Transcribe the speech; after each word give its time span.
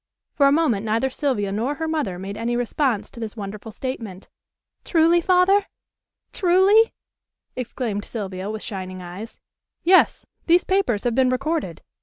For 0.33 0.47
a 0.47 0.51
moment 0.51 0.83
neither 0.83 1.11
Sylvia 1.11 1.51
nor 1.51 1.75
her 1.75 1.87
mother 1.87 2.17
made 2.17 2.35
any 2.35 2.55
response 2.55 3.11
to 3.11 3.19
this 3.19 3.37
wonderful 3.37 3.71
statement. 3.71 4.29
"Truly, 4.83 5.21
Father? 5.21 5.67
Truly?" 6.33 6.95
exclaimed 7.55 8.03
Sylvia 8.03 8.49
with 8.49 8.63
shining 8.63 9.03
eyes. 9.03 9.39
"Yes. 9.83 10.25
These 10.47 10.63
papers 10.63 11.03
have 11.03 11.13
been 11.13 11.29
recorded. 11.29 11.83